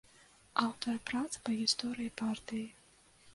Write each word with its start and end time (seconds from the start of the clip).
Аўтар 0.61 0.95
прац 1.09 1.29
па 1.43 1.49
гісторыі 1.59 2.15
партыі. 2.23 2.65